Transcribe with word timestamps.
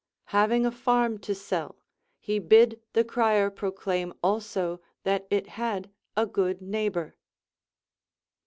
Having 0.33 0.65
a 0.65 0.71
farm 0.71 1.19
to 1.19 1.35
sell, 1.35 1.75
he 2.19 2.39
bid 2.39 2.81
the 2.93 3.03
crier 3.03 3.51
proclaim 3.51 4.15
also 4.23 4.81
that 5.03 5.27
it 5.29 5.45
had 5.49 5.91
a 6.17 6.25
good 6.25 6.59
neighbor. 6.59 7.15